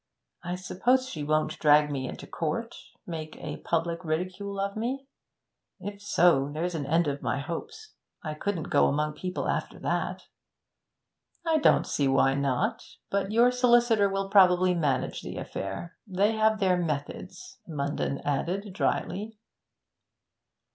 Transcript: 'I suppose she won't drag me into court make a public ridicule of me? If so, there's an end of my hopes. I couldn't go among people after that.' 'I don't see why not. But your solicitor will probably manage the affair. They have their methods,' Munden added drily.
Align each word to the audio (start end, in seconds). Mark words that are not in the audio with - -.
'I 0.43 0.55
suppose 0.55 1.07
she 1.07 1.23
won't 1.23 1.59
drag 1.59 1.91
me 1.91 2.07
into 2.07 2.25
court 2.25 2.73
make 3.05 3.37
a 3.37 3.57
public 3.57 4.03
ridicule 4.03 4.59
of 4.59 4.75
me? 4.75 5.05
If 5.79 6.01
so, 6.01 6.49
there's 6.51 6.73
an 6.73 6.87
end 6.87 7.07
of 7.07 7.21
my 7.21 7.37
hopes. 7.39 7.93
I 8.23 8.33
couldn't 8.33 8.71
go 8.71 8.87
among 8.87 9.13
people 9.13 9.47
after 9.47 9.77
that.' 9.77 10.23
'I 11.45 11.59
don't 11.59 11.85
see 11.85 12.07
why 12.07 12.33
not. 12.33 12.81
But 13.11 13.31
your 13.31 13.51
solicitor 13.51 14.09
will 14.09 14.27
probably 14.31 14.73
manage 14.73 15.21
the 15.21 15.37
affair. 15.37 15.95
They 16.07 16.31
have 16.31 16.59
their 16.59 16.77
methods,' 16.77 17.59
Munden 17.67 18.21
added 18.25 18.73
drily. 18.73 19.37